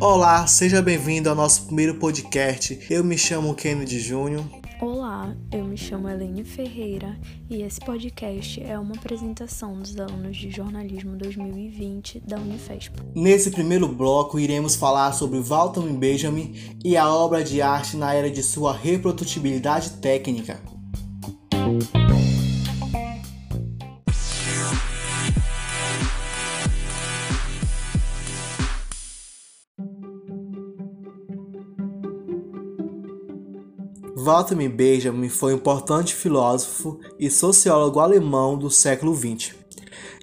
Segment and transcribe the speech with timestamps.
[0.00, 2.78] Olá, seja bem-vindo ao nosso primeiro podcast.
[2.90, 4.44] Eu me chamo Kennedy Júnior.
[4.80, 7.16] Olá, eu me chamo Helene Ferreira
[7.48, 12.92] e esse podcast é uma apresentação dos alunos de jornalismo 2020 da Unifesp.
[13.14, 16.52] Nesse primeiro bloco, iremos falar sobre Walter Benjamin
[16.84, 20.71] e a obra de arte na era de sua reprodutibilidade técnica.
[34.22, 39.52] Walter Benjamin foi um importante filósofo e sociólogo alemão do século XX.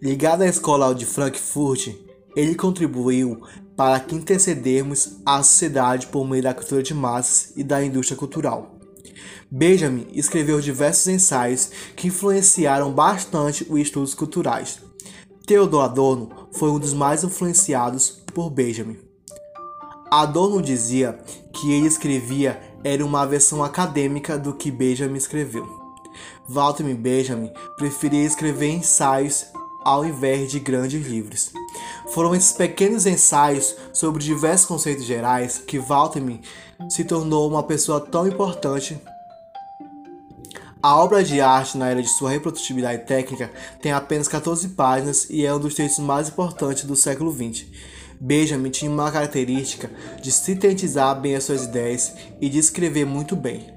[0.02, 1.90] Ligado à escola de Frankfurt,
[2.34, 3.42] ele contribuiu
[3.76, 8.78] para que intercedermos a sociedade por meio da cultura de massas e da indústria cultural.
[9.52, 14.80] Benjamin escreveu diversos ensaios que influenciaram bastante os estudos culturais.
[15.46, 18.98] Theodor Adorno foi um dos mais influenciados por Benjamin.
[20.10, 21.20] Adorno dizia
[21.54, 25.68] que ele escrevia era uma versão acadêmica do que Benjamin escreveu.
[26.48, 29.46] Walter Benjamin preferia escrever ensaios
[29.84, 31.52] ao invés de grandes livros.
[32.14, 36.22] Foram esses pequenos ensaios sobre diversos conceitos gerais que Walter
[36.90, 39.00] se tornou uma pessoa tão importante.
[40.82, 45.46] A obra de arte na era de sua reprodutibilidade técnica tem apenas 14 páginas e
[45.46, 47.68] é um dos textos mais importantes do século XX.
[48.20, 49.90] Benjamin tinha uma característica
[50.22, 53.74] de sintetizar bem as suas ideias e de escrever muito bem.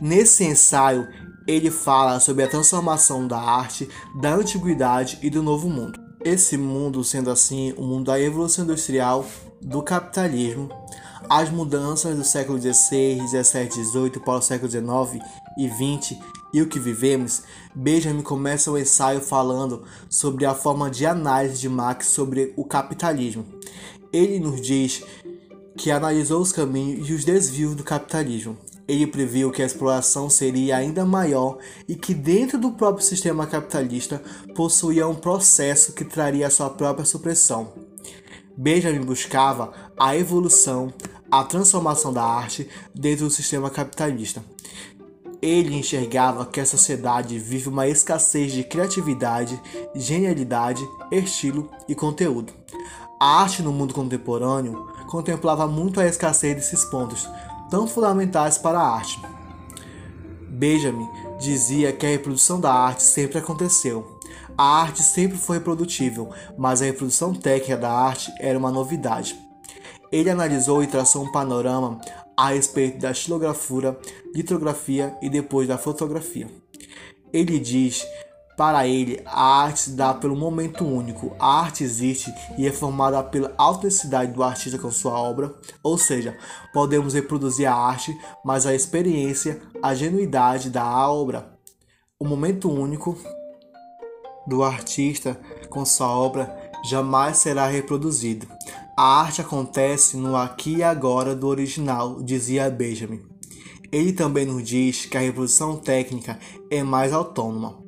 [0.00, 1.06] Nesse ensaio,
[1.46, 3.88] ele fala sobre a transformação da arte
[4.20, 6.00] da antiguidade e do novo mundo.
[6.24, 9.26] Esse mundo sendo assim o mundo da evolução industrial,
[9.60, 10.70] do capitalismo,
[11.28, 15.24] as mudanças do século XVI, XVII, XVIII para o século XIX
[15.58, 16.18] e XX
[16.52, 17.42] e o que vivemos,
[17.74, 23.44] Benjamin começa o ensaio falando sobre a forma de análise de Marx sobre o capitalismo.
[24.12, 25.02] Ele nos diz
[25.76, 28.56] que analisou os caminhos e os desvios do capitalismo.
[28.86, 34.22] Ele previu que a exploração seria ainda maior e que dentro do próprio sistema capitalista
[34.54, 37.72] possuía um processo que traria a sua própria supressão.
[38.56, 40.92] Benjamin buscava a evolução,
[41.30, 44.42] a transformação da arte dentro do sistema capitalista.
[45.42, 49.60] Ele enxergava que a sociedade vive uma escassez de criatividade,
[49.94, 52.52] genialidade, estilo e conteúdo.
[53.20, 57.28] A arte no mundo contemporâneo contemplava muito a escassez desses pontos,
[57.70, 59.20] tão fundamentais para a arte.
[60.48, 61.08] Benjamin
[61.38, 64.18] dizia que a reprodução da arte sempre aconteceu.
[64.56, 69.43] A arte sempre foi reprodutível, mas a reprodução técnica da arte era uma novidade.
[70.14, 72.00] Ele analisou e traçou um panorama
[72.36, 73.98] a respeito da estilografia,
[74.32, 76.48] litografia e depois da fotografia.
[77.32, 78.06] Ele diz
[78.56, 81.34] para ele, a arte se dá pelo momento único.
[81.36, 86.38] A arte existe e é formada pela autenticidade do artista com sua obra, ou seja,
[86.72, 91.58] podemos reproduzir a arte, mas a experiência, a genuidade da obra,
[92.20, 93.18] o momento único
[94.46, 95.36] do artista
[95.68, 98.46] com sua obra jamais será reproduzido.
[98.96, 103.22] A arte acontece no aqui e agora do original, dizia Benjamin.
[103.90, 106.38] Ele também nos diz que a reprodução técnica
[106.70, 107.82] é mais autônoma.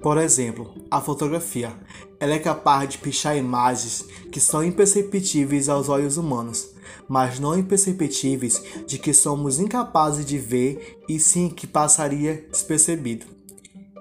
[0.00, 1.74] Por exemplo, a fotografia.
[2.18, 6.70] Ela é capaz de pichar imagens que são imperceptíveis aos olhos humanos,
[7.06, 13.26] mas não imperceptíveis de que somos incapazes de ver e sim que passaria despercebido.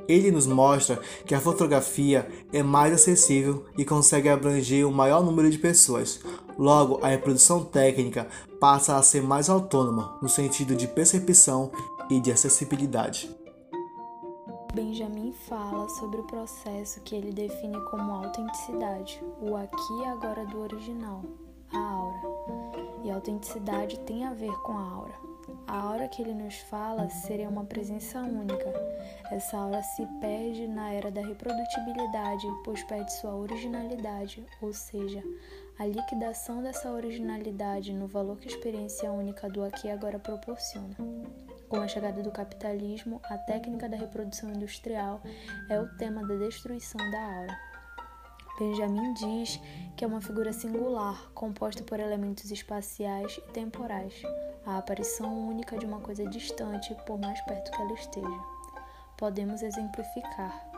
[0.10, 5.52] Ele nos mostra que a fotografia é mais acessível e consegue abranger o maior número
[5.52, 6.20] de pessoas.
[6.58, 8.28] Logo, a reprodução técnica
[8.60, 11.72] passa a ser mais autônoma no sentido de percepção
[12.10, 13.30] e de acessibilidade.
[14.74, 20.60] Benjamin fala sobre o processo que ele define como autenticidade, o aqui e agora do
[20.60, 21.24] original,
[21.72, 22.22] a aura.
[23.04, 25.29] E a autenticidade tem a ver com a aura.
[25.68, 28.74] A aura que ele nos fala seria uma presença única.
[29.32, 35.24] Essa aura se perde na era da reprodutibilidade, pois perde sua originalidade, ou seja,
[35.78, 40.96] a liquidação dessa originalidade no valor que a experiência única do aqui e agora proporciona.
[41.70, 45.22] Com a chegada do capitalismo, a técnica da reprodução industrial
[45.70, 47.69] é o tema da destruição da aura.
[48.60, 49.58] Benjamin diz
[49.96, 54.22] que é uma figura singular, composta por elementos espaciais e temporais,
[54.66, 58.40] a aparição única de uma coisa distante, por mais perto que ela esteja.
[59.18, 60.69] Podemos exemplificar.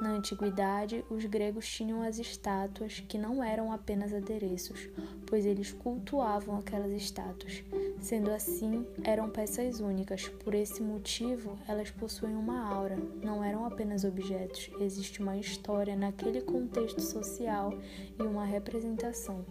[0.00, 4.88] Na antiguidade, os gregos tinham as estátuas que não eram apenas adereços,
[5.26, 7.64] pois eles cultuavam aquelas estátuas.
[8.00, 10.28] Sendo assim, eram peças únicas.
[10.28, 14.70] Por esse motivo, elas possuem uma aura, não eram apenas objetos.
[14.80, 17.72] Existe uma história naquele contexto social
[18.18, 19.44] e uma representação.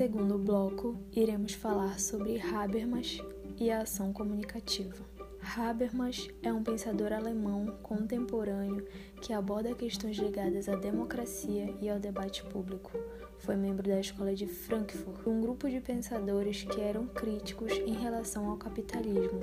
[0.00, 3.22] Segundo bloco, iremos falar sobre Habermas
[3.58, 5.04] e a ação comunicativa.
[5.54, 8.82] Habermas é um pensador alemão contemporâneo
[9.20, 12.90] que aborda questões ligadas à democracia e ao debate público.
[13.40, 18.50] Foi membro da Escola de Frankfurt, um grupo de pensadores que eram críticos em relação
[18.50, 19.40] ao capitalismo,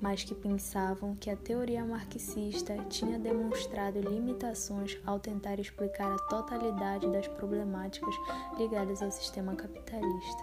[0.00, 7.10] mas que pensavam que a teoria marxista tinha demonstrado limitações ao tentar explicar a totalidade
[7.10, 8.14] das problemáticas
[8.56, 10.42] ligadas ao sistema capitalista.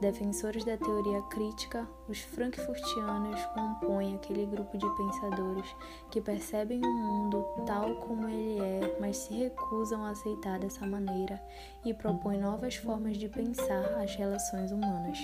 [0.00, 5.76] Defensores da teoria crítica, os frankfurtianos compõem aquele grupo de pensadores
[6.10, 11.40] que percebem o mundo tal como ele é, mas se recusam a aceitar dessa maneira
[11.84, 15.18] e propõem novas formas de pensar as relações humanas.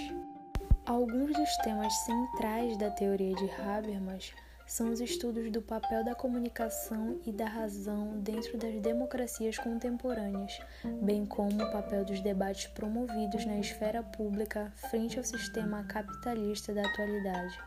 [0.84, 4.32] Alguns dos temas centrais da teoria de Habermas
[4.66, 10.60] são os estudos do papel da comunicação e da razão dentro das democracias contemporâneas,
[11.02, 16.82] bem como o papel dos debates promovidos na esfera pública frente ao sistema capitalista da
[16.86, 17.58] atualidade.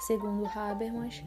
[0.00, 1.22] Segundo Habermas,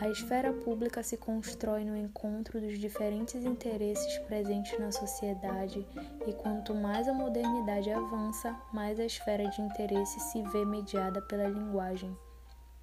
[0.00, 5.86] a esfera pública se constrói no encontro dos diferentes interesses presentes na sociedade,
[6.26, 11.48] e quanto mais a modernidade avança, mais a esfera de interesse se vê mediada pela
[11.48, 12.16] linguagem.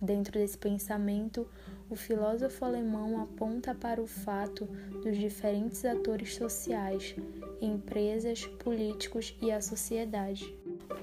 [0.01, 1.45] Dentro desse pensamento,
[1.89, 4.65] o filósofo alemão aponta para o fato
[5.03, 7.15] dos diferentes atores sociais,
[7.59, 10.57] empresas, políticos e a sociedade.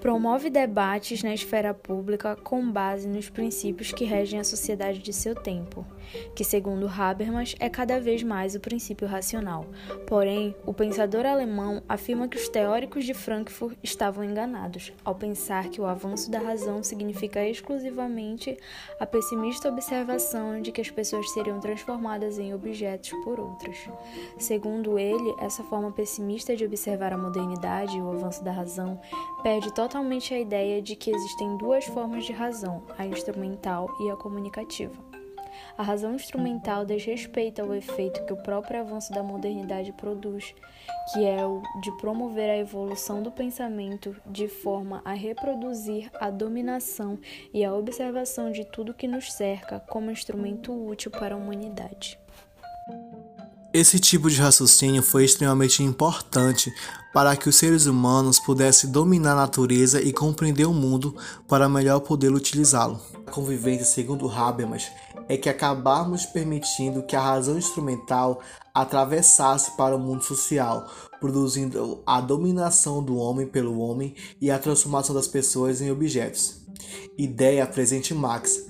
[0.06, 5.34] Promove debates na esfera pública com base nos princípios que regem a sociedade de seu
[5.34, 5.84] tempo,
[6.32, 9.66] que, segundo Habermas, é cada vez mais o princípio racional.
[10.06, 15.80] Porém, o pensador alemão afirma que os teóricos de Frankfurt estavam enganados ao pensar que
[15.80, 18.56] o avanço da razão significa exclusivamente
[19.00, 23.76] a pessimista observação de que as pessoas seriam transformadas em objetos por outras.
[24.38, 29.00] Segundo ele, essa forma pessimista de observar a modernidade e o avanço da razão
[29.46, 34.16] perde totalmente a ideia de que existem duas formas de razão, a instrumental e a
[34.16, 34.92] comunicativa.
[35.78, 40.52] A razão instrumental desrespeita o efeito que o próprio avanço da modernidade produz,
[41.12, 47.16] que é o de promover a evolução do pensamento de forma a reproduzir a dominação
[47.54, 52.18] e a observação de tudo que nos cerca como instrumento útil para a humanidade.
[53.72, 56.72] Esse tipo de raciocínio foi extremamente importante
[57.12, 61.14] para que os seres humanos pudessem dominar a natureza e compreender o mundo
[61.48, 63.00] para melhor poder utilizá-lo.
[63.26, 64.90] A convivência, segundo Habermas,
[65.28, 68.40] é que acabarmos permitindo que a razão instrumental
[68.72, 70.88] atravessasse para o mundo social,
[71.20, 76.60] produzindo a dominação do homem pelo homem e a transformação das pessoas em objetos.
[77.16, 78.66] Ideia presente em Marx.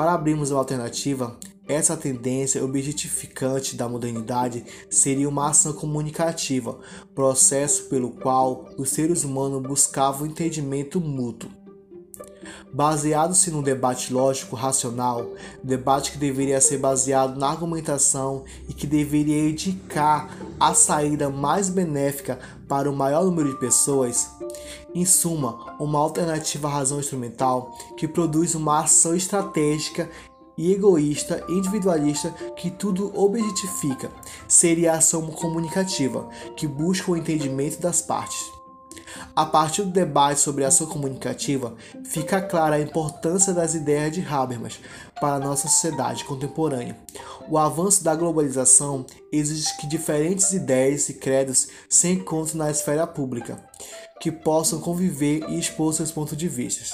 [0.00, 1.36] Para abrirmos uma alternativa,
[1.68, 6.78] essa tendência objetificante da modernidade seria uma ação comunicativa,
[7.14, 11.50] processo pelo qual os seres humanos buscavam entendimento mútuo.
[12.72, 19.50] Baseado-se num debate lógico racional, debate que deveria ser baseado na argumentação e que deveria
[19.50, 24.30] indicar a saída mais benéfica para o maior número de pessoas,
[24.94, 30.08] em suma, uma alternativa à razão instrumental que produz uma ação estratégica
[30.56, 34.10] e egoísta, individualista que tudo objetifica,
[34.46, 38.60] seria a ação comunicativa, que busca o entendimento das partes.
[39.34, 41.74] A partir do debate sobre a ação comunicativa,
[42.04, 44.78] fica clara a importância das ideias de Habermas
[45.20, 46.96] para a nossa sociedade contemporânea.
[47.48, 53.58] O avanço da globalização exige que diferentes ideias e credos se encontrem na esfera pública,
[54.20, 56.84] que possam conviver e expor seus pontos de vista.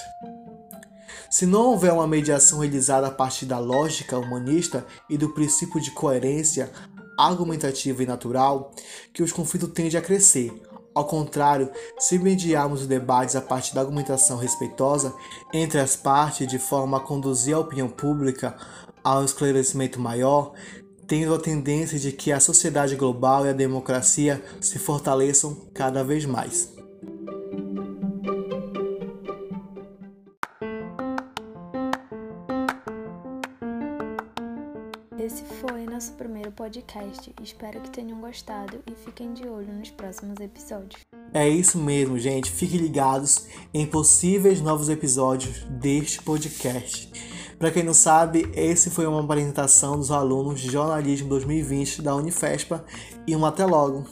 [1.29, 5.91] Se não houver uma mediação realizada a partir da lógica humanista e do princípio de
[5.91, 6.71] coerência
[7.19, 8.71] argumentativa e natural,
[9.13, 10.53] que os conflitos tendem a crescer.
[10.95, 11.69] Ao contrário,
[11.99, 15.13] se mediarmos os debates a partir da argumentação respeitosa
[15.53, 18.57] entre as partes de forma a conduzir a opinião pública
[19.05, 20.53] a um esclarecimento maior,
[21.07, 26.25] tendo a tendência de que a sociedade global e a democracia se fortaleçam cada vez
[26.25, 26.76] mais.
[36.57, 37.33] Podcast.
[37.43, 41.03] Espero que tenham gostado e fiquem de olho nos próximos episódios.
[41.33, 42.51] É isso mesmo, gente.
[42.51, 47.11] Fiquem ligados em possíveis novos episódios deste podcast.
[47.59, 52.85] Para quem não sabe, esse foi uma apresentação dos alunos de jornalismo 2020 da Unifespa
[53.27, 54.05] e um até logo.